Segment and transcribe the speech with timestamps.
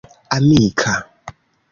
[0.31, 0.95] amika